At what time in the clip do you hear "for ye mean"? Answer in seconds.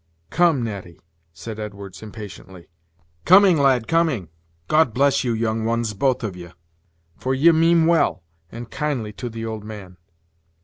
7.19-7.85